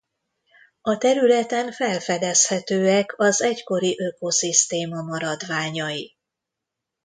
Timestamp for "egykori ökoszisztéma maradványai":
3.41-6.15